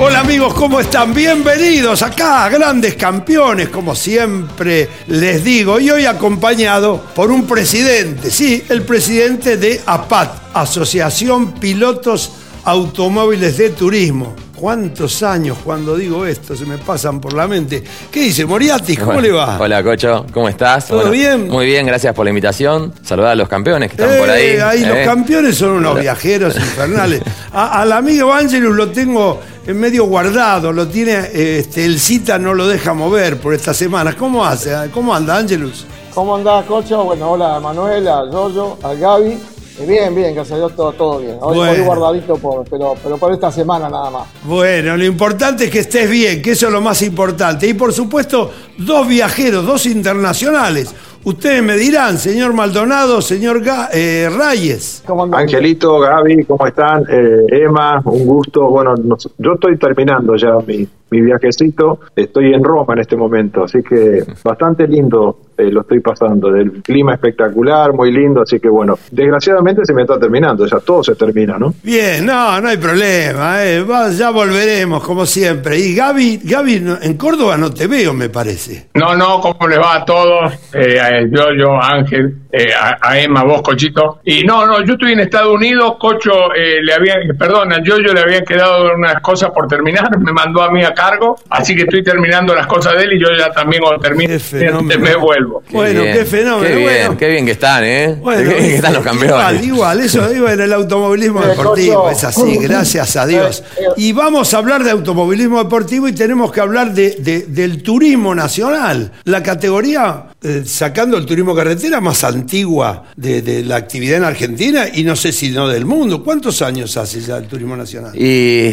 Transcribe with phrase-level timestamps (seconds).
[0.00, 1.12] Hola amigos, ¿cómo están?
[1.12, 8.30] Bienvenidos acá a Grandes Campeones, como siempre les digo, y hoy acompañado por un presidente,
[8.30, 12.30] sí, el presidente de APAT, Asociación Pilotos
[12.64, 14.36] Automóviles de Turismo.
[14.54, 17.82] ¿Cuántos años cuando digo esto se me pasan por la mente?
[18.10, 18.96] ¿Qué dice Moriarty?
[18.96, 19.56] ¿Cómo Bueno, le va?
[19.60, 20.88] Hola, Cocho, ¿cómo estás?
[20.88, 21.46] ¿Todo bien?
[21.48, 22.92] Muy bien, gracias por la invitación.
[23.04, 24.46] Saludar a los campeones que están por ahí.
[24.46, 25.02] Eh, los ¿eh?
[25.04, 27.22] campeones son unos viajeros infernales.
[27.52, 32.54] A- al amigo Ángelus lo tengo en medio guardado, lo tiene, este, el cita no
[32.54, 34.14] lo deja mover por estas semanas.
[34.14, 34.74] ¿Cómo hace?
[34.92, 35.86] ¿Cómo anda Ángelus?
[36.14, 37.04] ¿Cómo andás, Cocho?
[37.04, 39.38] Bueno, hola a Manuel, a Yoyo, a Gaby.
[39.80, 41.36] Eh, bien, bien, gracias a Dios todo, todo bien.
[41.40, 41.72] Hoy, Bueno.
[41.72, 44.26] hoy guardadito, por, pero, pero por esta semana nada más.
[44.42, 47.68] Bueno, lo importante es que estés bien, que eso es lo más importante.
[47.68, 50.92] Y por supuesto, dos viajeros, dos internacionales.
[51.24, 55.02] Ustedes me dirán, señor Maldonado, señor Ga- eh, Reyes.
[55.42, 57.04] Angelito, Gaby, ¿cómo están?
[57.10, 58.68] Eh, Emma, un gusto.
[58.70, 62.00] Bueno, nos- yo estoy terminando ya mi, mi viajecito.
[62.14, 66.54] Estoy en Roma en este momento, así que bastante lindo eh, lo estoy pasando.
[66.54, 71.02] El clima espectacular, muy lindo, así que bueno, desgraciadamente se me está terminando, ya todo
[71.02, 71.74] se termina, ¿no?
[71.82, 75.78] Bien, no, no hay problema, eh, va- ya volveremos como siempre.
[75.78, 78.88] Y Gaby, Gaby, no- en Córdoba no te veo, me parece.
[78.94, 80.52] No, no, ¿cómo les va a todos?
[80.74, 84.20] Eh, a yo, yo, Ángel, eh, a, a Emma, vos, Cochito.
[84.24, 88.12] Y no, no, yo estoy en Estados Unidos, Cocho, eh, le había, perdón, a Yoyo
[88.12, 91.82] le habían quedado unas cosas por terminar, me mandó a mí a cargo, así que
[91.82, 95.00] estoy terminando las cosas de él y yo ya también cuando termine fenómeno.
[95.00, 95.62] me vuelvo.
[95.70, 96.66] bueno, bien, qué fenómeno.
[96.68, 97.16] Qué bien, bueno.
[97.18, 98.16] qué bien que están, ¿eh?
[98.20, 99.30] Bueno, qué bien que están los campeones.
[99.30, 103.62] Igual, igual, eso digo en el automovilismo deportivo, es así, gracias a Dios.
[103.76, 103.84] Eh, eh.
[103.96, 108.34] Y vamos a hablar de automovilismo deportivo y tenemos que hablar de, de- del turismo
[108.34, 114.24] nacional, la categoría, eh, sacando el turismo carretera, más antigua de, de la actividad en
[114.24, 116.22] Argentina y no sé si no del mundo.
[116.24, 118.12] ¿Cuántos años hace ya el turismo nacional?
[118.14, 118.72] Y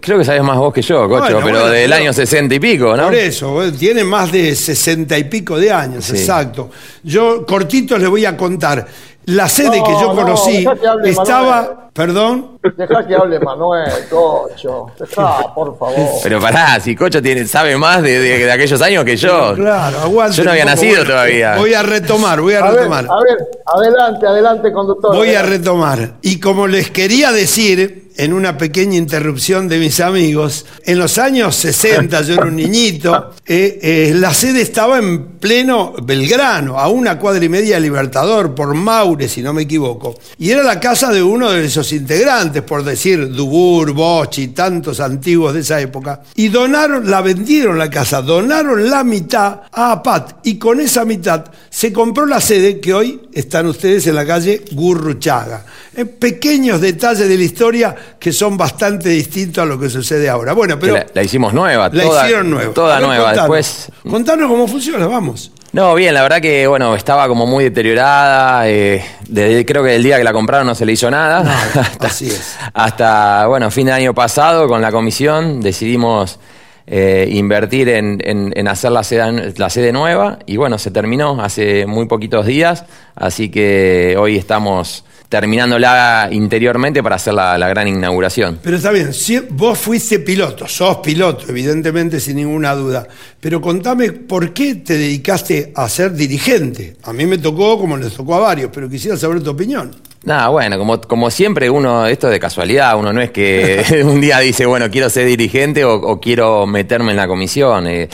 [0.00, 2.54] creo que sabes más vos que yo, Cocho, Bueno, pero bueno, del pero- año sesenta
[2.54, 3.04] y pico, ¿no?
[3.04, 6.12] Por eso, tiene más de sesenta y pico de años, Sí.
[6.16, 6.70] exacto.
[7.02, 8.86] Yo cortito les voy a contar.
[9.26, 10.66] La sede No, que yo no, conocí
[11.04, 11.81] estaba.
[11.92, 12.58] ¿Perdón?
[12.76, 14.86] Deja que hable Manuel, cocho.
[14.98, 16.08] Deja, por favor.
[16.22, 19.52] Pero pará, si Cocho tiene, sabe más de, de- de aquellos años que yo.
[19.54, 20.36] Claro, aguante.
[20.38, 21.56] Yo no había nacido Voy- todavía.
[21.58, 23.04] Voy a retomar, voy a A ver, retomar.
[23.10, 25.14] a ver, adelante, adelante, conductor.
[25.14, 26.14] Voy a retomar.
[26.22, 31.56] Y como les quería decir, en una pequeña interrupción de mis amigos, en los años
[31.56, 37.18] 60, yo era un niñito, eh, eh, la sede estaba en pleno Belgrano, a una
[37.18, 40.14] cuadra y media de Libertador, por Maure, si no me equivoco.
[40.38, 45.00] Y era la casa de uno de esos integrantes, por decir Dubur, Bosch y tantos
[45.00, 46.20] antiguos de esa época.
[46.36, 50.46] Y donaron, la vendieron la casa, donaron la mitad a APAT.
[50.46, 54.62] Y con esa mitad se compró la sede que hoy están ustedes en la calle
[54.72, 55.64] Gurruchaga.
[55.96, 60.52] Eh, pequeños detalles de la historia que son bastante distintos a lo que sucede ahora.
[60.52, 62.74] Bueno, pero la, la hicimos nueva, la toda, hicieron nueva.
[62.74, 63.24] Toda ver, nueva.
[63.24, 63.56] contanos.
[63.56, 63.88] Después.
[64.10, 65.50] Contanos cómo funciona, vamos.
[65.72, 68.68] No, bien, la verdad que bueno, estaba como muy deteriorada.
[68.68, 71.38] eh, desde- creo que el día que la compraron no se le hizo nada.
[71.74, 72.56] hasta, así es.
[72.74, 76.38] Hasta, bueno, fin de año pasado con la comisión decidimos
[76.86, 81.40] eh, invertir en, en- en hacer la sede, la sede nueva y bueno, se terminó
[81.42, 82.84] hace muy poquitos días,
[83.14, 88.58] así que hoy estamos terminándola interiormente para hacer la, la gran inauguración.
[88.62, 93.08] Pero está bien, si vos fuiste piloto, sos piloto, evidentemente, sin ninguna duda.
[93.40, 96.98] Pero contame por qué te dedicaste a ser dirigente.
[97.04, 99.96] A mí me tocó como les tocó a varios, pero quisiera saber tu opinión.
[100.24, 104.20] Nada, bueno, como, como siempre uno, esto es de casualidad, uno no es que un
[104.20, 107.86] día dice, bueno, quiero ser dirigente o, o quiero meterme en la comisión.
[107.86, 108.10] Eh,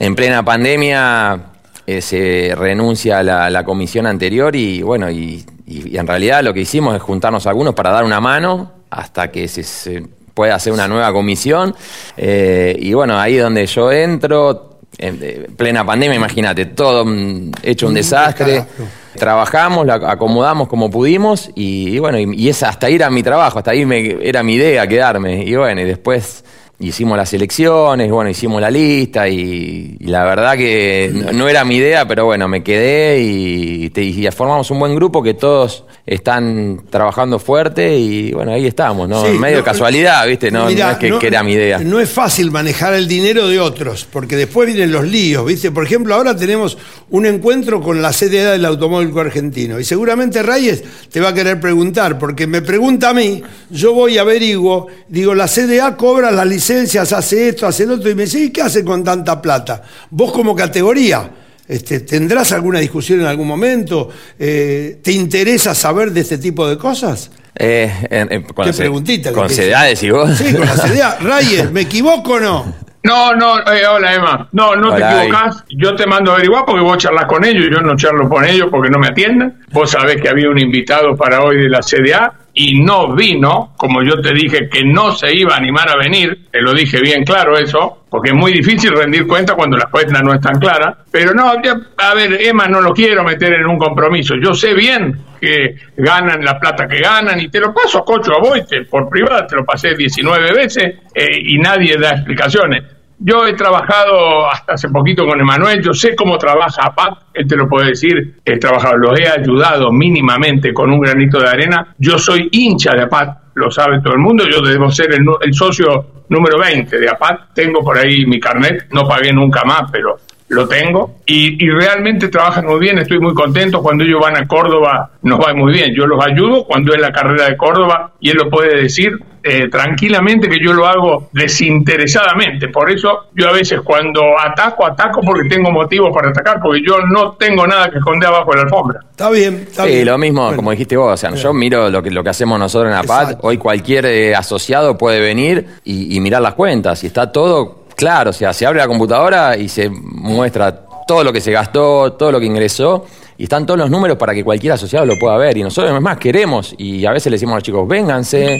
[0.00, 1.40] en plena pandemia
[1.86, 6.42] eh, se renuncia a la, la comisión anterior y bueno, y, y- y en realidad
[6.42, 10.02] lo que hicimos es juntarnos algunos para dar una mano hasta que se, se
[10.34, 11.74] pueda hacer una nueva comisión.
[12.16, 17.86] Eh, y bueno, ahí es donde yo entro, en plena pandemia, imagínate, todo mm, hecho
[17.88, 18.52] un desastre.
[18.52, 18.86] descalabro.
[19.18, 23.22] Trabajamos, la acomodamos como pudimos y, y bueno, y, y es hasta ahí era mi
[23.22, 25.42] trabajo, hasta ahí me, era mi idea quedarme.
[25.44, 26.44] Y bueno, y después
[26.80, 31.76] hicimos las elecciones, bueno, hicimos la lista y, la verdad que no, no era mi
[31.76, 36.84] idea, pero bueno, me quedé y, te- y formamos un buen grupo que todos están
[36.88, 39.26] trabajando fuerte y bueno, ahí estamos, ¿no?
[39.26, 40.50] Sí, Medio no, casualidad, ¿viste?
[40.50, 41.80] No, Mirá, no es que, que era mi idea.
[41.80, 45.70] No es fácil manejar el dinero de otros, porque después vienen los líos, ¿viste?
[45.70, 46.78] Por ejemplo, ahora tenemos
[47.10, 50.82] un encuentro con la CDA del Automóvil Argentino, y seguramente Reyes
[51.12, 55.34] te va a querer preguntar, porque me pregunta a mí, yo voy y averiguo, digo,
[55.34, 58.62] la CDA cobra las licencias, hace esto, hace lo otro, y me dice, ¿y qué
[58.62, 59.82] hace con tanta plata?
[60.10, 61.30] Vos como categoría,
[61.68, 64.08] este, ¿tendrás alguna discusión en algún momento?
[64.38, 67.30] Eh, ¿Te interesa saber de este tipo de cosas?
[67.54, 69.32] Eh, en- en- con Qué preguntita.
[69.32, 69.66] Con hice.
[69.66, 70.30] decís vos.
[70.36, 71.18] Sí, con la CDA.
[71.20, 72.88] Reyes, ¿me equivoco o no?
[73.04, 74.48] No, no, eh, hola Emma.
[74.52, 75.64] No, no Hola, te equivocás.
[75.70, 78.44] Yo te mando a averiguar porque vos charlas con ellos y yo no charlo con
[78.44, 79.58] ellos porque no me atienden.
[79.70, 84.02] Vos sabés que había un invitado para hoy de la CDA y no vino, como
[84.02, 87.24] yo te dije que no se iba a animar a venir, te lo dije bien
[87.24, 90.96] claro eso, porque es muy difícil rendir cuenta cuando las cuentas no están claras.
[91.10, 94.34] Pero no, a ver, Emma, no lo quiero meter en un compromiso.
[94.42, 98.40] Yo sé bien que ganan la plata que ganan y te lo paso, cocho, a
[98.40, 98.58] vos,
[98.90, 102.84] por privada te lo pasé 19 veces eh, y nadie da explicaciones.
[103.20, 107.56] Yo he trabajado hasta hace poquito con Emanuel, yo sé cómo trabaja APAT, él te
[107.56, 111.94] lo puede decir, he trabajado, los he ayudado mínimamente con un granito de arena.
[111.98, 115.52] Yo soy hincha de APAT, lo sabe todo el mundo, yo debo ser el, el
[115.52, 120.16] socio número 20 de APAT, tengo por ahí mi carnet, no pagué nunca más, pero
[120.48, 124.46] lo tengo y, y realmente trabajan muy bien, estoy muy contento, cuando ellos van a
[124.46, 128.30] Córdoba nos va muy bien, yo los ayudo cuando es la carrera de Córdoba y
[128.30, 129.10] él lo puede decir
[129.42, 135.20] eh, tranquilamente que yo lo hago desinteresadamente, por eso yo a veces cuando ataco, ataco
[135.22, 138.62] porque tengo motivos para atacar, porque yo no tengo nada que esconder abajo de la
[138.64, 139.00] alfombra.
[139.10, 140.06] Está bien, está Sí, bien.
[140.06, 142.58] lo mismo, Bueno, como dijiste vos, o sea, yo miro lo que, lo que hacemos
[142.58, 143.46] nosotros en APAT, Exacto.
[143.46, 148.30] hoy cualquier eh, asociado puede venir y, y mirar las cuentas, y está todo claro,
[148.30, 152.30] o sea, se abre la computadora y se muestra todo lo que se gastó, todo
[152.32, 153.06] lo que ingresó,
[153.38, 156.00] y están todos los números para que cualquier asociado lo pueda ver, y nosotros es
[156.02, 158.58] más queremos, y a veces le decimos a los chicos, vénganse,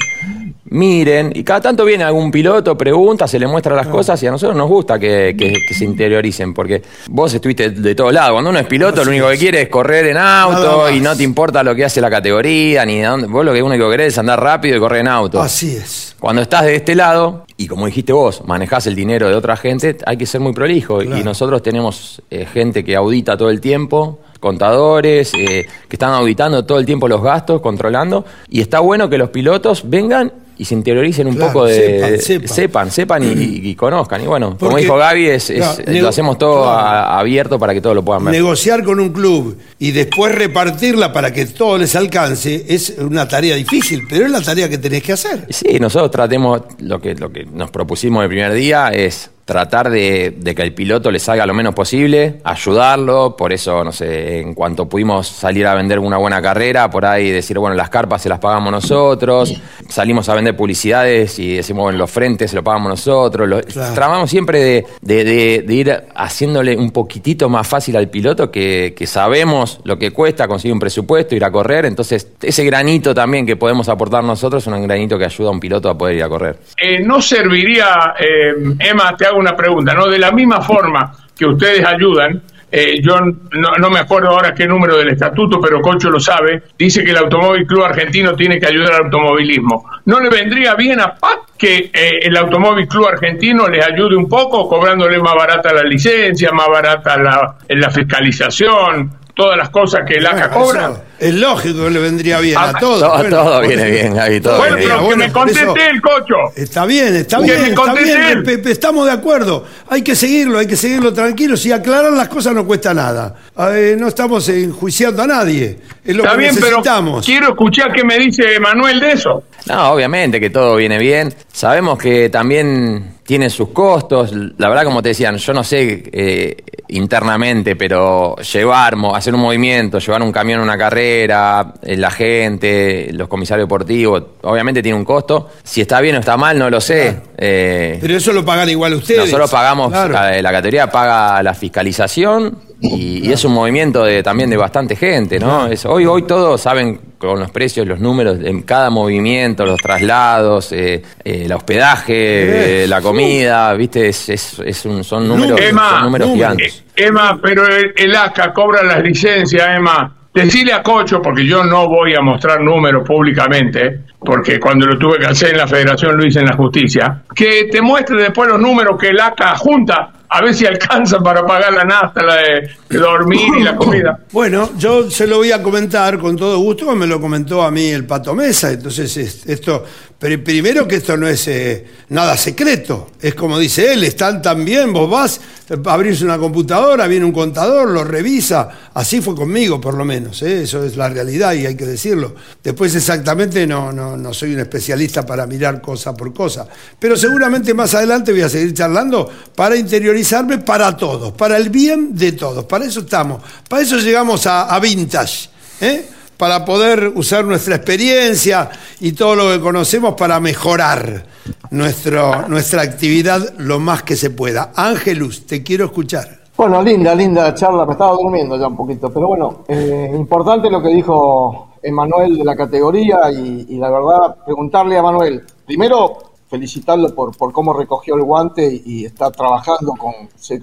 [0.70, 4.30] miren, y cada tanto viene algún piloto, pregunta, se le muestra las cosas, y a
[4.30, 8.50] nosotros nos gusta que, que- que se interioricen, porque vos estuviste de todos lados, cuando
[8.50, 11.62] uno es piloto, lo único que quiere es correr en auto, y no te importa
[11.62, 13.26] lo que hace la categoría, ni de dónde.
[13.28, 15.40] Vos lo que uno que querés es andar rápido y correr en auto.
[15.40, 16.14] Así es.
[16.18, 19.96] Cuando estás de este lado, y como dijiste vos, manejás el dinero de otra gente,
[20.06, 20.98] hay que ser muy prolijo.
[20.98, 21.16] Claro.
[21.18, 26.64] Y nosotros tenemos eh, gente que audita todo el tiempo, contadores, eh, que están auditando
[26.64, 28.24] todo el tiempo los gastos, controlando.
[28.48, 32.18] Y está bueno que los pilotos vengan y se interioricen un Claro, poco de.
[32.18, 32.48] sepan, sepan.
[32.48, 34.22] sepan, sepan y, y conozcan.
[34.22, 35.52] Y bueno, como dijo Gaby, es,
[35.86, 36.78] lo hacemos todo claro.
[36.78, 38.32] a- abierto para que todos lo puedan ver.
[38.34, 43.54] Negociar con un club y después repartirla para que todo les alcance es una tarea
[43.54, 45.46] difícil, pero es la tarea que tenés que hacer.
[45.50, 50.34] Sí, nosotros tratemos, lo que, lo que nos propusimos el primer día es tratar de,
[50.36, 54.52] de que el piloto le salga lo menos posible, ayudarlo, por eso, no sé, en
[54.52, 58.28] cuanto pudimos salir a vender una buena carrera, por ahí decir, bueno, las carpas se
[58.28, 59.54] las pagamos nosotros,
[59.88, 63.94] salimos a vender publicidades y decimos, bueno, los frentes se lo pagamos nosotros, lo- Claro.
[63.94, 68.92] tratamos siempre de, de- de- de ir haciéndole un poquitito más fácil al piloto que,
[68.94, 73.46] que sabemos lo que cuesta conseguir un presupuesto, ir a correr, entonces ese granito también
[73.46, 76.22] que podemos aportar nosotros es un granito que ayuda a un piloto a poder ir
[76.22, 76.58] a correr.
[76.76, 80.06] Eh, no serviría, eh, Emma, te hago una pregunta, ¿no?
[80.06, 84.66] De la misma forma que ustedes ayudan, eh, yo no, no me acuerdo ahora qué
[84.66, 88.66] número del estatuto, pero Cocho lo sabe, dice que el Automóvil Club Argentino tiene que
[88.66, 89.88] ayudar al automovilismo.
[90.04, 94.28] ¿No le vendría bien a PAC que eh, el Automóvil Club Argentino les ayude un
[94.28, 100.14] poco, cobrándole más barata la licencia, más barata la, la fiscalización, todas las cosas que
[100.14, 101.02] el ACA Bueno, cobra?
[101.20, 102.98] es lógico que le vendría bien a Ah, todos.
[103.00, 106.02] todo- Bueno, todo por viene bien, Gaby, todo Bueno, pero que me eso- conteste el
[106.02, 106.34] Cocho.
[106.56, 108.42] Está bien, está Que bien, me está conteste bien, él.
[108.42, 109.64] Pe- pe- estamos de acuerdo.
[109.88, 113.36] Hay que seguirlo, hay que seguirlo tranquilos y aclarar las cosas no cuesta nada.
[113.72, 117.24] Eh, no estamos enjuiciando a nadie, es lo Está que bien, pero necesitamos.
[117.24, 119.44] quiero escuchar qué me dice Manuel de eso.
[119.66, 121.32] No, obviamente que todo viene bien.
[121.52, 124.32] Sabemos que también tiene sus costos.
[124.56, 126.56] La verdad, como te decían, yo no sé eh,
[126.88, 133.10] internamente, pero llevar, hacer un movimiento, llevar un camión a una carrera, eh, la gente,
[133.12, 135.50] los comisarios deportivos, obviamente tiene un costo.
[135.62, 137.20] Si está bien o está mal, no lo sé.
[137.36, 139.20] Eh, Pero eso lo pagan igual ustedes.
[139.20, 140.14] nosotros pagamos, Claro.
[140.14, 144.96] la, la categoría paga la fiscalización y, y es un movimiento de, también de bastante
[144.96, 145.66] gente, ¿no?
[145.66, 150.70] Es- hoy, hoy todos saben con los precios, los números, en cada movimiento, los traslados,
[150.72, 154.08] eh, eh, el hospedaje, la comida, ¿viste?
[154.08, 156.84] Es, es- es un- son números, Emma, son números gigantes.
[156.96, 160.14] Eh, Emma, pero el, el ACA cobra las licencias, Emma.
[160.32, 165.18] Decile a Cocho, porque yo no voy a mostrar números públicamente, porque cuando lo tuve
[165.18, 168.60] que hacer en la federación lo hice en la justicia, que te muestre después los
[168.60, 172.70] números que el ACA junta, a ver si alcanza para pagar la nafta, la de,
[172.88, 174.18] de dormir y la comida.
[174.32, 177.86] Bueno, yo se lo voy a comentar con todo gusto, me lo comentó a mí
[177.88, 178.70] el Pato Mesa.
[178.70, 179.84] Entonces, es- esto,
[180.18, 184.64] pero primero que esto no es eh, nada secreto, es como dice él, están tan
[184.64, 185.40] bien, vos vas,
[185.86, 190.62] abrís una computadora, viene un contador, lo revisa, así fue conmigo por lo menos, ¿eh?
[190.62, 192.34] eso es la realidad y hay que decirlo.
[192.64, 196.66] Después exactamente no, no, no soy un especialista para mirar cosa por cosa,
[196.98, 202.16] pero seguramente más adelante voy a seguir charlando para interiorizarme para todos, para el bien
[202.16, 205.48] de todos, para eso estamos, para eso llegamos a, a Vintage,
[205.80, 206.17] ¿eh?
[206.38, 211.24] Para poder usar nuestra experiencia y todo lo que conocemos para mejorar
[211.70, 214.72] nuestro, nuestra actividad lo más que se pueda.
[214.74, 216.38] Ángelus, te quiero escuchar.
[216.56, 217.84] Bueno, linda, linda charla.
[217.84, 222.44] Me estaba durmiendo ya un poquito, pero bueno, eh, importante lo que dijo Emanuel de
[222.44, 228.14] la categoría y, y la verdad, preguntarle a Manuel, primero felicitarlo por, por cómo recogió
[228.16, 230.12] el guante y, está trabajando con,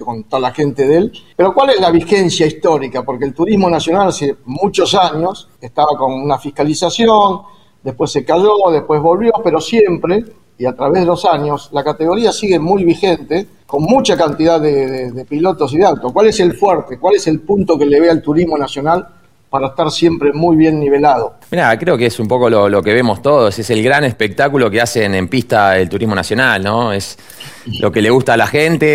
[0.04, 3.04] con toda la gente de él, pero ¿cuál es la vigencia histórica?
[3.04, 7.42] Porque el turismo nacional hace muchos años estaba con una fiscalización,
[7.84, 10.26] después se cayó, después volvió, pero siempre
[10.58, 14.88] y a través de los años la categoría sigue muy vigente con mucha cantidad de,
[14.88, 16.12] de- de pilotos y de autos.
[16.14, 16.98] ¿Cuál es el fuerte?
[16.98, 19.06] ¿Cuál es el punto que le ve al turismo nacional
[19.50, 21.36] para estar siempre muy bien nivelado?
[21.52, 24.70] Mira, creo que es un poco lo, lo que vemos todos, es el gran espectáculo
[24.70, 26.92] que hacen en pista el turismo nacional, ¿no?
[26.92, 27.18] Es
[27.80, 28.86] lo que le gusta a la gente.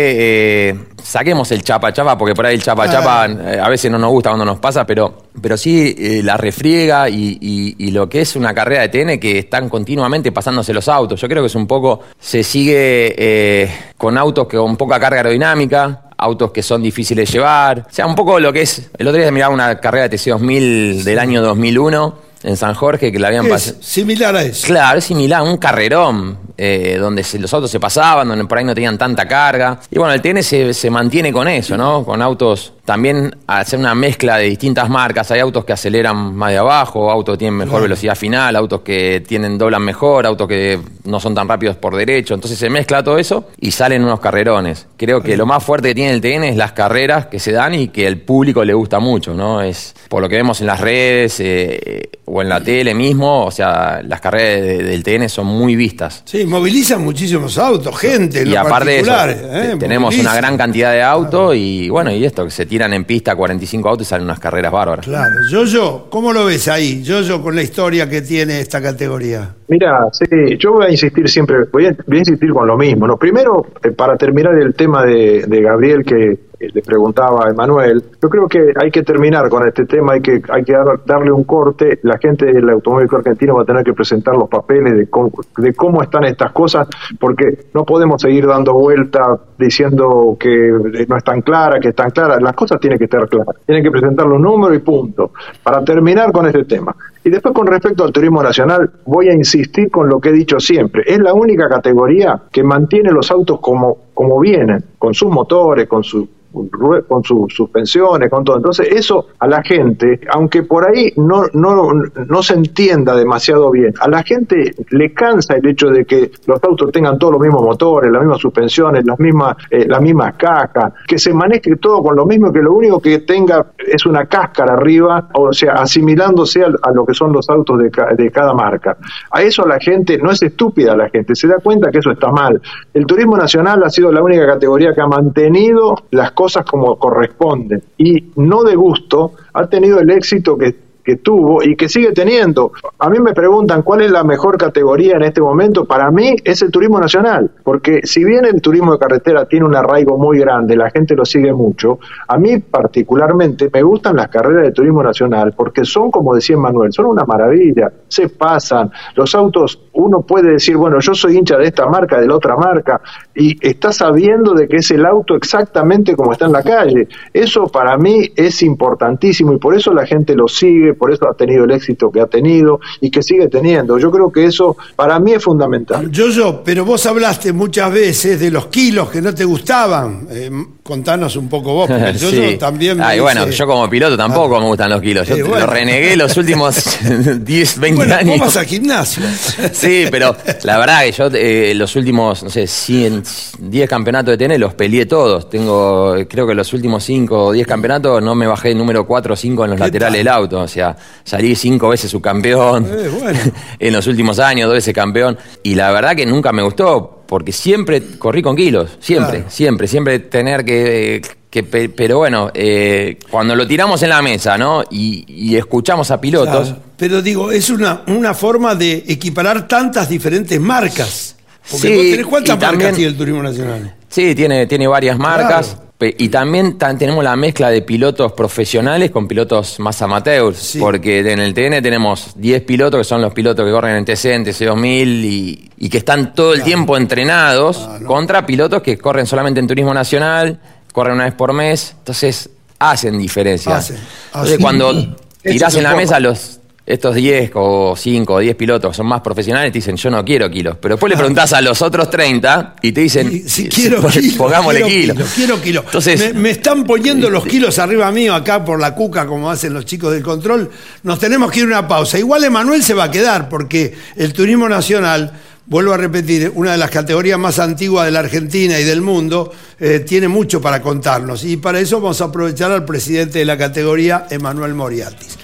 [0.69, 3.97] eh, saquemos el chapa chapa, porque por ahí el chapa chapa eh, a veces no
[3.97, 8.07] nos gusta cuando nos pasa, pero, pero sí eh, la refriega y, y- y lo
[8.07, 11.19] que es una carrera de TN que están continuamente pasándose los autos.
[11.19, 15.17] Yo creo que es un poco, se sigue eh, con autos que con poca carga
[15.17, 17.79] aerodinámica, autos que son difíciles de llevar.
[17.89, 18.89] O sea, un poco lo que es.
[18.97, 23.19] El otro día miraba una carrera de TC2000 del año 2001 en San Jorge que
[23.19, 23.77] la habían pasado.
[23.81, 24.65] Similar a eso.
[24.67, 28.63] Claro, es similar, un carrerón, eh, donde se- los autos se pasaban, donde por ahí
[28.63, 29.79] no tenían tanta carga.
[29.91, 32.03] Y bueno, el TN se, se mantiene con eso, ¿no?
[32.03, 36.51] Con autos, también al hacer una mezcla de distintas marcas, hay autos que aceleran más
[36.51, 40.79] de abajo, autos que tienen mejor velocidad final, autos que tienen doblan mejor, autos que
[41.05, 42.33] no son tan rápidos por derecho.
[42.33, 44.87] Entonces se mezcla todo eso y salen unos carrerones.
[44.97, 47.73] Creo que lo más fuerte que tiene el TN es las carreras que se dan
[47.75, 49.61] y que el público le gusta mucho, ¿no?
[49.61, 53.51] Es por lo que vemos en las redes eh, o en la tele mismo, o
[53.51, 56.23] sea, las carreras de- del TN son muy vistas.
[56.25, 59.75] Sí, movilizan muchísimos autos, gente, en Y lo aparte de eso, particular, ¿eh?
[59.79, 60.31] tenemos Movilizan.
[60.31, 63.89] una gran cantidad de autos y bueno, y esto, que se tiran en pista 45
[63.89, 65.05] autos y salen unas carreras bárbaras.
[65.05, 65.35] Claro.
[65.51, 67.03] Yo-Yo, ¿cómo lo ves ahí?
[67.03, 69.55] Yo-Yo con la historia que tiene esta categoría.
[69.67, 70.25] Mira, sí,
[70.57, 73.07] yo voy a insistir siempre, voy a, voy a insistir con lo mismo.
[73.07, 73.17] ¿no?
[73.17, 76.39] Primero, eh, para terminar el tema de, de Gabriel que
[76.73, 80.41] le preguntaba a Emanuel, yo creo que hay que terminar con este tema, hay que,
[80.49, 81.99] hay que dar- darle un corte.
[82.03, 85.73] La gente del automóvil argentino va a tener que presentar los papeles de cómo, de
[85.73, 86.87] cómo están estas cosas,
[87.19, 89.21] porque no podemos seguir dando vuelta
[89.57, 90.71] diciendo que
[91.07, 92.41] no están claras, que están claras.
[92.41, 93.55] Las cosas tienen que estar claras.
[93.65, 95.31] Tienen que presentar los números y punto.
[95.63, 96.95] Para terminar con este tema.
[97.23, 100.59] Y después con respecto al turismo nacional, voy a insistir con lo que he dicho
[100.59, 101.03] siempre.
[101.05, 106.03] Es la única categoría que mantiene los autos como, como vienen, con sus motores, con
[106.03, 108.57] su con sus suspensiones, con todo.
[108.57, 113.93] Entonces, eso a la gente, aunque por ahí no, no, no se entienda demasiado bien,
[113.99, 117.63] a la gente le cansa el hecho de que los autos tengan todos los mismos
[117.63, 122.15] motores, las mismas suspensiones, las mismas, eh, las mismas cajas, que se maneje todo con
[122.15, 126.91] lo mismo, que lo único que tenga es una cáscara arriba, o sea, asimilándose a,
[126.91, 128.97] lo que son los autos de, de cada marca.
[129.31, 132.31] A eso la gente, no es estúpida la gente, se da cuenta que eso está
[132.31, 132.61] mal.
[132.93, 137.81] El turismo nacional ha sido la única categoría que ha mantenido las cosas como corresponden
[137.97, 142.71] y no de gusto ha tenido el éxito que que tuvo y que sigue teniendo.
[142.99, 145.85] A mí me preguntan cuál es la mejor categoría en este momento.
[145.85, 149.75] Para mí es el turismo nacional, porque si bien el turismo de carretera tiene un
[149.75, 154.63] arraigo muy grande, la gente lo sigue mucho, a mí particularmente me gustan las carreras
[154.63, 159.79] de turismo nacional porque son, como decía Manuel, son una maravilla, se pasan, los autos,
[159.93, 163.01] uno puede decir, bueno, yo soy hincha de esta marca, de la otra marca,
[163.35, 167.07] y está sabiendo de que es el auto exactamente como está en la calle.
[167.33, 171.33] Eso para mí es importantísimo y por eso la gente lo sigue, por eso ha
[171.33, 173.97] tenido el éxito que ha tenido y que sigue teniendo.
[173.97, 176.09] Yo creo que eso para mí es fundamental.
[176.11, 180.27] Yo-Yo, pero vos hablaste muchas veces de los kilos que no te gustaban.
[180.29, 180.49] Eh,
[180.83, 182.57] contanos un poco vos, porque yo, Sí.
[182.59, 185.27] también me Ay, bueno, dice- yo como piloto tampoco me gustan los kilos.
[185.27, 185.65] Yo Eh, bueno.
[185.65, 186.97] lo renegué los últimos
[187.45, 188.29] 10, 20 Bueno, años.
[188.37, 189.23] vos vas al gimnasio.
[189.73, 193.23] Sí, pero la verdad que yo eh, los últimos, no sé, 100,
[193.59, 195.49] 10 campeonatos de TN los peleé todos.
[195.49, 199.33] Tengo, creo que los últimos 5 o 10 campeonatos no me bajé el número 4
[199.33, 200.25] o 5 en los ¿Qué laterales tal?
[200.25, 200.59] del auto.
[200.61, 203.39] O sea, salí 5 veces subcampeón Eh, bueno.
[203.79, 205.37] en los últimos años, dos veces campeón.
[205.63, 208.97] Y la verdad que nunca me gustó, porque siempre corrí con kilos.
[208.99, 209.49] Siempre, Claro.
[209.49, 211.21] siempre, siempre tener que...
[211.49, 214.83] que pe- pero bueno, eh, cuando lo tiramos en la mesa, ¿no?
[214.91, 220.09] Y, y escuchamos a pilotos, Claro, Pero digo, es una, una forma de equiparar tantas
[220.09, 221.37] diferentes marcas.
[221.71, 223.95] Porque Sí, vos tenés cuántas marcas también- tiene el turismo nacional.
[224.09, 225.67] Sí, tiene, tiene varias marcas.
[225.75, 225.90] Claro.
[226.17, 230.57] Y también tenemos la mezcla de pilotos profesionales con pilotos más amateurs.
[230.57, 230.79] Sí.
[230.79, 234.25] Porque en el TN tenemos 10 pilotos que son los pilotos que corren en TC,
[234.33, 238.05] en TC2000 y, y que están todo el tiempo entrenados Claro.
[238.05, 240.59] contra pilotos que corren solamente en turismo nacional,
[240.93, 241.95] corren una vez por mes.
[241.99, 242.49] Entonces
[242.79, 243.75] hacen diferencia.
[243.75, 243.97] Hacen,
[244.27, 246.60] Entonces cuando tirás en la mesa los
[246.91, 250.49] estos 10 o 5 o 10 pilotos son más profesionales te dicen yo no quiero
[250.49, 250.77] kilos.
[250.81, 254.83] Pero después le preguntás a los otros 30 y te dicen si quiero kilos, pongámosle
[254.83, 255.17] kilos.
[255.35, 255.85] Quiero kilos.
[255.85, 259.73] Entonces, me, me están poniendo los kilos arriba mío acá por la cuca, como hacen
[259.73, 260.69] los chicos del control.
[261.03, 262.19] Nos tenemos que ir a una pausa.
[262.19, 265.31] Igual Emanuel se va a quedar, porque el turismo nacional,
[265.65, 269.51] vuelvo a repetir, una de las categorías más antiguas de la Argentina y del mundo,
[269.79, 271.43] eh, tiene mucho para contarnos.
[271.43, 275.40] Y para eso vamos a aprovechar al presidente de la categoría, Emanuel Moriatis.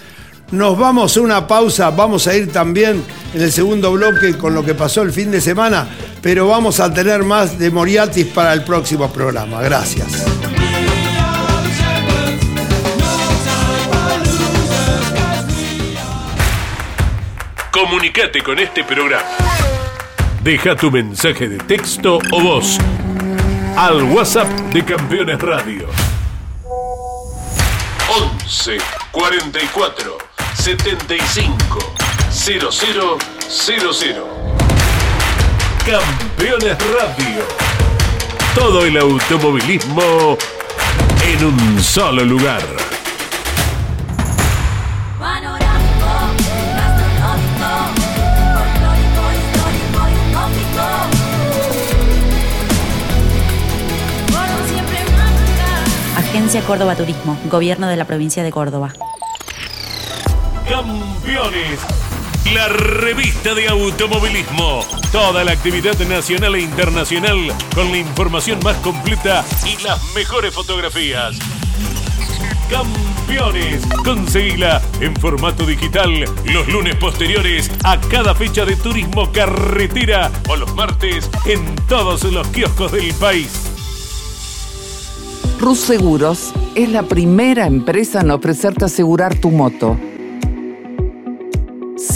[0.51, 4.63] Nos vamos a una pausa, vamos a ir también en el segundo bloque con lo
[4.63, 5.87] que pasó el fin de semana,
[6.21, 9.61] pero vamos a tener más de Moriatis para el próximo programa.
[9.61, 10.25] Gracias.
[17.69, 19.27] Comunicate con este programa.
[20.41, 22.77] Deja tu mensaje de texto o voz
[23.75, 25.89] al WhatsApp de Campeones Radio.
[28.09, 28.77] 11
[29.11, 30.26] 44
[30.57, 31.79] 75
[32.29, 33.17] 0000.
[35.85, 37.43] Campeones Radio.
[38.53, 40.37] Todo el automovilismo
[41.23, 42.61] en un solo lugar.
[56.17, 58.93] Agencia Córdoba Turismo, Gobierno de la Provincia de Córdoba.
[60.69, 61.79] Campeones,
[62.53, 64.81] la revista de automovilismo.
[65.13, 67.37] Toda la actividad nacional e internacional
[67.73, 71.37] con la información más completa y las mejores fotografías.
[72.69, 80.57] Campeones, conseguila en formato digital los lunes posteriores a cada fecha de turismo carretera o
[80.57, 83.71] los martes en todos los kioscos del país.
[85.61, 89.97] Rus Seguros es la primera empresa en ofrecerte asegurar tu moto.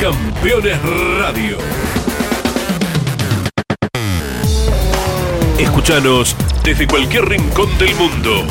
[0.00, 0.80] Campeones
[1.18, 1.58] Radio.
[5.58, 6.34] Escúchanos
[6.64, 8.46] desde cualquier rincón del mundo.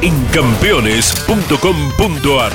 [0.00, 2.52] En campeones.com.ar.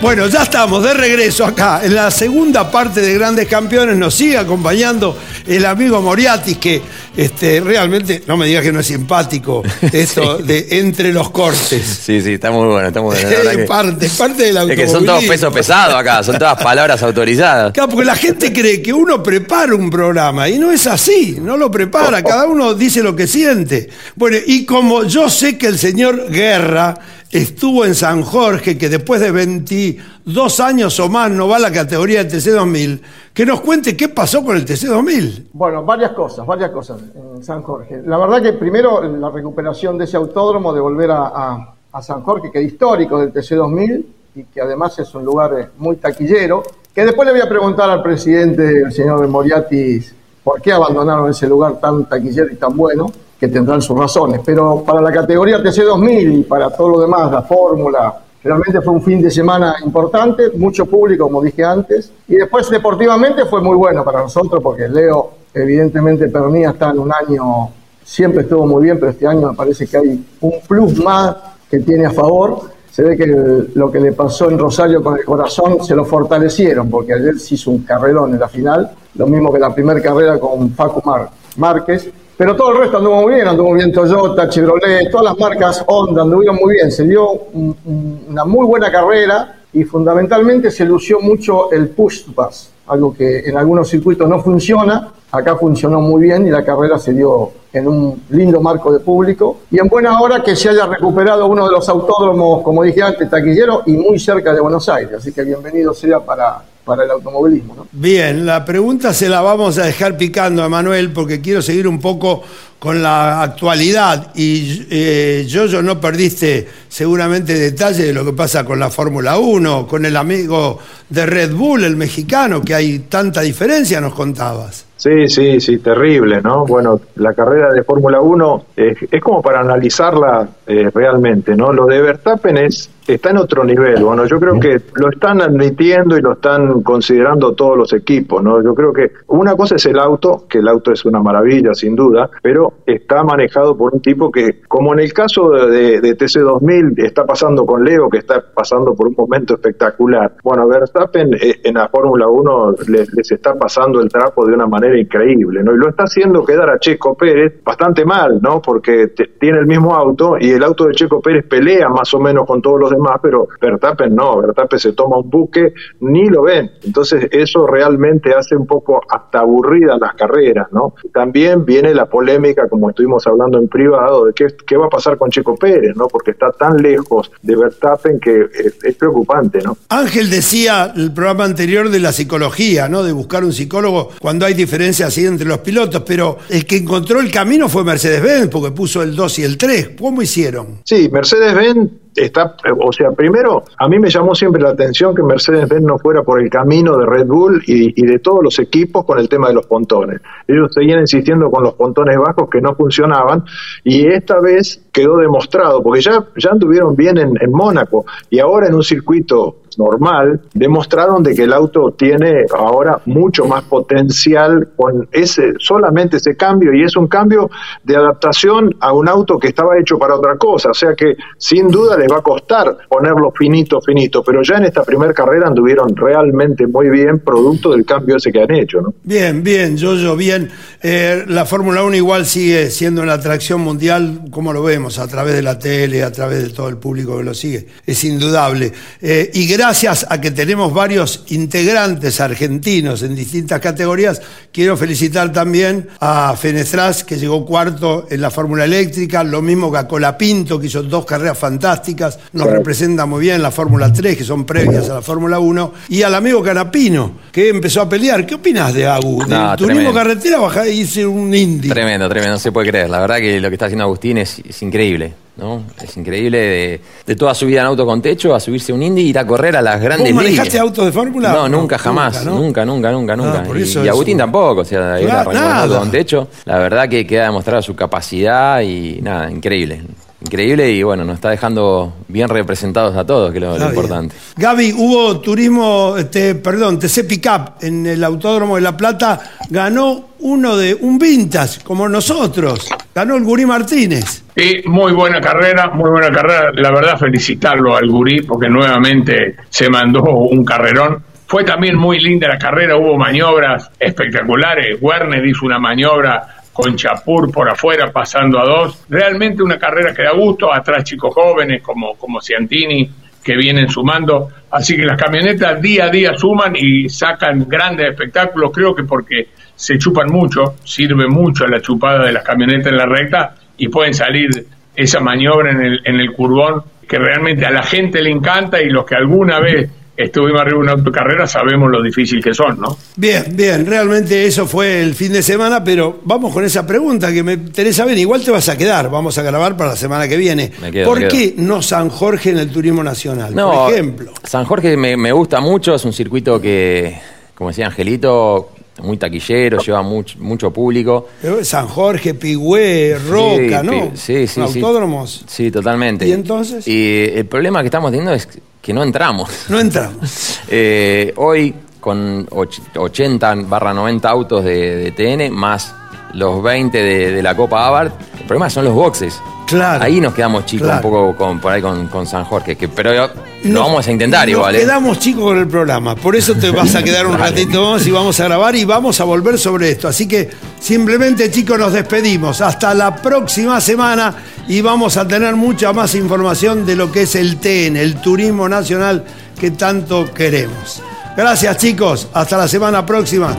[0.00, 1.80] Bueno, ya estamos de regreso acá.
[1.82, 5.16] En la segunda parte de Grandes Campeones nos sigue acompañando
[5.46, 6.82] el amigo Moriatis, que
[7.16, 12.00] este, realmente, no me digas que no es simpático, esto de entre los cortes.
[12.04, 13.30] Sí, sí, está muy bueno, está muy bueno.
[13.30, 16.60] la verdad Es parte, parte del Es que son todos pesos pesados acá, son todas
[16.62, 17.72] palabras autorizadas.
[17.72, 21.56] Claro, porque la gente cree que uno prepara un programa y no es así, no
[21.56, 23.88] lo prepara, cada uno dice lo que siente.
[24.16, 26.98] Bueno, y como yo sé que el señor Guerra
[27.34, 31.72] estuvo en San Jorge, que después de 22 años o más no va a la
[31.72, 33.00] categoría del TC2000,
[33.34, 35.48] que nos cuente qué pasó con el TC2000.
[35.52, 37.00] Bueno, varias cosas, varias cosas
[37.36, 38.02] en San Jorge.
[38.06, 41.70] La verdad que primero la recuperación de ese autódromo, de volver a,
[42.02, 44.04] San Jorge, que es histórico del TC2000
[44.36, 47.88] y que además es un lugar eh, muy taquillero, que después le voy a preguntar
[47.88, 53.12] al presidente, el señor Moriatis, por qué abandonaron ese lugar tan taquillero y tan bueno,
[53.38, 54.40] que tendrán sus razones.
[54.44, 59.00] Pero para la categoría TC2000 y para todo lo demás, la fórmula, Realmente fue un
[59.02, 62.12] fin de semana importante, mucho público, como dije antes.
[62.28, 67.10] Y después, deportivamente, fue muy bueno para nosotros, porque Leo, evidentemente, Pernilla está en un
[67.10, 67.70] año,
[68.04, 71.34] siempre estuvo muy bien, pero este año me parece que hay un plus más
[71.70, 72.60] que tiene a favor.
[72.90, 76.04] Se ve que el- lo que le pasó en Rosario con el corazón se lo
[76.04, 80.02] fortalecieron, porque ayer se hizo un carrerón en la final, lo mismo que la primera
[80.02, 82.10] carrera con Facu Mar- Márquez.
[82.36, 86.22] Pero todo el resto anduvo muy bien, anduvo bien Toyota, Chevrolet, todas las marcas Honda
[86.22, 86.90] anduvieron muy bien.
[86.90, 92.24] Se dio un- un- una muy buena carrera y fundamentalmente se lució mucho el push
[92.24, 95.12] to pass, algo que en algunos circuitos no funciona.
[95.30, 99.58] Acá funcionó muy bien y la carrera se dio en un lindo marco de público.
[99.70, 103.30] Y en buena hora que se haya recuperado uno de los autódromos, como dije antes,
[103.30, 105.14] taquillero y muy cerca de Buenos Aires.
[105.18, 107.74] Así que bienvenido sea para, para el automovilismo.
[107.74, 107.86] ¿no?
[107.92, 112.00] Bien, la pregunta se la vamos a dejar picando a Manuel porque quiero seguir un
[112.00, 112.42] poco
[112.84, 118.62] con la actualidad y eh, yo, yo no perdiste seguramente detalle de lo que pasa
[118.62, 123.40] con la Fórmula 1, con el amigo de Red Bull, el mexicano, que hay tanta
[123.40, 124.84] diferencia, nos contabas.
[124.96, 126.64] Sí, sí, sí, terrible, ¿no?
[126.64, 131.72] Bueno, la carrera de Fórmula 1 es, es como para analizarla eh, realmente, ¿no?
[131.72, 134.02] Lo de Verstappen es, está en otro nivel.
[134.02, 138.62] Bueno, yo creo que lo están admitiendo y lo están considerando todos los equipos, ¿no?
[138.62, 141.94] Yo creo que una cosa es el auto, que el auto es una maravilla, sin
[141.94, 146.16] duda, pero está manejado por un tipo que, como en el caso de, de- de
[146.16, 150.34] TC2000, está pasando con Leo, que está pasando por un momento espectacular.
[150.42, 154.98] Bueno, Verstappen eh, en la Fórmula 1 les, está pasando el trapo de una manera
[154.98, 155.74] increíble, ¿no?
[155.74, 158.60] Y lo está haciendo quedar a Checo Pérez bastante mal, ¿no?
[158.60, 159.08] Porque
[159.40, 162.60] tiene el mismo auto y el auto de Checo Pérez pelea más o menos con
[162.62, 166.70] todos los demás, pero Verstappen no, Verstappen se toma un buque, ni lo ven.
[166.84, 170.94] Entonces eso realmente hace un poco hasta aburridas las carreras, ¿no?
[171.12, 175.16] También viene la polémica, como estuvimos hablando en privado, de qué, qué va a pasar
[175.18, 176.08] con Checo Pérez, ¿no?
[176.08, 179.76] Porque está tan lejos de Verstappen que es, es preocupante, ¿no?
[179.88, 183.02] Ángel decía el programa anterior de la psicología, ¿no?
[183.02, 187.20] De buscar un psicólogo cuando hay diferencias así entre los pilotos, pero el que encontró
[187.20, 189.90] el camino fue Mercedes-Benz, porque puso el 2 y el 3.
[189.98, 190.80] ¿Cómo hicieron?
[190.84, 195.84] Sí, Mercedes-Benz está, o sea, primero, a mí me llamó siempre la atención que Mercedes-Benz
[195.84, 199.28] no fuera por el camino de Red Bull y, de todos los equipos con el
[199.28, 200.20] tema de los pontones.
[200.46, 203.44] Ellos seguían insistiendo con los pontones bajos que no funcionaban
[203.82, 208.68] y esta vez quedó demostrado, porque ya, ya anduvieron bien en, en Mónaco y ahora
[208.68, 215.08] en un circuito normal, demostraron de que el auto tiene ahora mucho más potencial con
[215.12, 217.50] ese solamente ese cambio y es un cambio
[217.82, 221.68] de adaptación a un auto que estaba hecho para otra cosa, o sea que sin
[221.68, 225.94] duda les va a costar ponerlo finito, finito, pero ya en esta primera carrera anduvieron
[225.96, 228.94] realmente muy bien producto del cambio ese que han hecho, ¿no?
[229.02, 230.50] Bien, bien, yo, yo, bien.
[230.82, 235.34] Eh, la Fórmula 1 igual sigue siendo la atracción mundial, como lo vemos, a través
[235.34, 237.66] de la tele, a través de todo el público que lo sigue.
[237.86, 238.72] Es indudable.
[239.00, 244.20] Eh, y gracias a que tenemos varios integrantes argentinos en distintas categorías,
[244.52, 249.78] quiero felicitar también a Fenestras, que llegó cuarto en la Fórmula Eléctrica, lo mismo que
[249.78, 254.18] a Colapinto, que hizo dos carreras fantásticas, nos representa muy bien en la Fórmula 3,
[254.18, 258.26] que son previas a la Fórmula 1, y al amigo Canapino, que empezó a pelear.
[258.26, 259.20] ¿Qué opinas de Agu?
[259.20, 261.70] Del No, turismo carretera bajá y hice un Indy.
[261.70, 262.90] Tremendo, tremendo, no se puede creer.
[262.90, 265.64] La verdad que lo que está haciendo Agustín es, es increíble, ¿no?
[265.82, 269.02] Es increíble de, de toda su vida en auto con techo a subirse un Indy
[269.02, 270.62] y ir a correr a las grandes ¿Vos manejaste ligas.
[270.68, 271.32] autos de Fórmula?
[271.32, 272.24] No, nunca, jamás.
[272.24, 272.36] ¿no?
[272.38, 273.40] Nunca, nunca, nunca, nunca.
[273.40, 274.24] Ah, por y, eso y Agustín eso.
[274.24, 276.28] tampoco, o sea, él Claro, arrancó en auto con techo.
[276.44, 279.82] La verdad que queda demostrada su capacidad y nada, increíble.
[280.24, 284.16] Increíble y bueno, nos está dejando bien representados a todos, que es lo, importante.
[284.36, 290.56] Gaby, hubo turismo, este, perdón, TC Pickup en el Autódromo de La Plata, ganó uno
[290.56, 294.24] de un vintage, como nosotros, ganó el Gurí Martínez.
[294.34, 296.50] Y muy buena carrera, muy buena carrera.
[296.54, 301.02] La verdad, felicitarlo al Gurí porque nuevamente se mandó un carrerón.
[301.26, 304.78] Fue también muy linda la carrera, hubo maniobras espectaculares.
[304.80, 308.84] Werner hizo una maniobra con Chapur por afuera, pasando a dos.
[308.88, 310.54] Realmente una carrera que da gusto.
[310.54, 312.88] Atrás chicos jóvenes como, como Ciantini
[313.22, 314.28] que vienen sumando.
[314.52, 318.52] Así que las camionetas día a día suman y sacan grandes espectáculos.
[318.54, 322.86] Creo que porque se chupan mucho, sirve mucho la chupada de las camionetas en la
[322.86, 324.30] recta y pueden salir
[324.76, 328.68] esa maniobra en el, en el curvón que realmente a la gente le encanta y
[328.68, 332.76] los que alguna vez estuvimos arriba de una autocarrera sabemos lo difícil que son, ¿no?
[332.96, 337.22] Bien, bien, realmente eso fue el fin de semana, pero vamos con esa pregunta que
[337.22, 337.96] me interesa ver.
[337.98, 340.50] Igual te vas a quedar, vamos a grabar para la semana que viene.
[340.60, 341.10] Me quedo, ¿Por me quedo.
[341.18, 343.34] qué no San Jorge en el turismo nacional?
[343.34, 344.12] No, Por ejemplo.
[344.24, 346.98] San Jorge me, me gusta mucho, es un circuito que,
[347.34, 348.50] como decía Angelito,
[348.82, 351.06] muy taquillero, lleva mucho, mucho público.
[351.22, 353.90] Pero San Jorge, Pigüé, Roca, Sí, ¿no?
[353.94, 354.40] Sí, sí, sí.
[354.40, 355.24] Autódromos.
[355.28, 356.08] Sí, totalmente.
[356.08, 356.66] ¿Y entonces?
[356.66, 358.28] Y el problema que estamos teniendo es
[358.64, 359.28] que no entramos.
[359.48, 360.40] No entramos.
[360.48, 365.74] Eh, hoy, con och- 80 barra 90 autos de, de TN, más
[366.12, 369.18] los 20 de, de la Copa Abarth, el problema son los boxes.
[369.46, 369.82] Claro.
[369.84, 370.86] Ahí nos quedamos chicos Claro.
[370.88, 373.10] un poco con, por ahí con, con San Jorge, que, pero
[373.44, 374.54] lo vamos a intentar nos igual.
[374.54, 374.60] ¿eh?
[374.60, 377.90] quedamos chicos con el programa, por eso te vas a quedar un ratito más y
[377.90, 379.88] vamos a grabar y vamos a volver sobre esto.
[379.88, 382.40] Así que simplemente chicos nos despedimos.
[382.40, 384.14] Hasta la próxima semana
[384.48, 388.48] y vamos a tener mucha más información de lo que es el TN, el turismo
[388.48, 389.04] nacional
[389.38, 390.82] que tanto queremos.
[391.16, 393.36] Gracias chicos, hasta la semana próxima.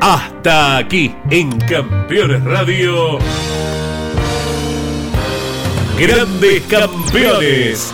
[0.00, 3.18] Hasta aquí en Campeones Radio.
[5.98, 7.92] Grandes Campeones.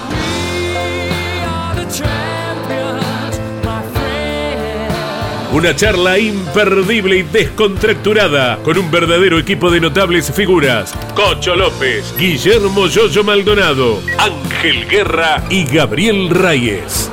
[5.50, 10.92] Una charla imperdible y descontracturada con un verdadero equipo de notables figuras.
[11.14, 17.10] Cocho López, Guillermo Yoyo Maldonado, Ángel Guerra y Gabriel Reyes.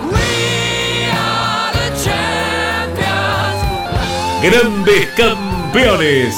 [4.43, 6.36] Grandes Campeones.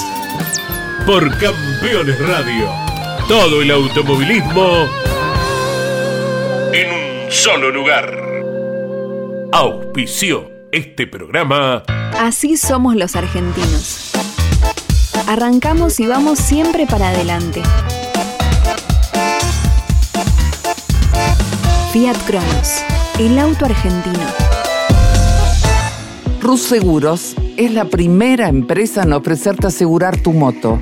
[1.08, 2.83] Por Campeones Radio.
[3.28, 4.86] Todo el automovilismo
[6.74, 8.20] en un solo lugar.
[9.54, 11.84] Auspició este programa.
[12.20, 14.12] Así somos los argentinos.
[15.26, 17.64] Arrancamos y vamos siempre para adelante.
[21.94, 22.84] Fiat Cronos,
[23.20, 24.26] el auto argentino.
[26.42, 30.82] Rus Seguros es la primera empresa en ofrecerte asegurar tu moto.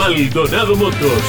[0.00, 1.22] Maldonado Motos.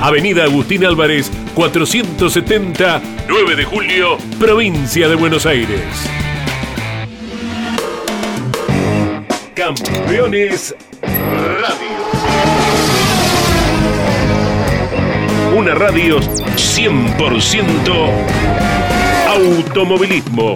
[0.00, 5.80] Avenida Agustín Álvarez, 470 9 de julio, provincia de Buenos Aires.
[9.54, 12.00] Campeones Radio.
[15.56, 18.10] Una radio 100%
[19.28, 20.54] automovilismo.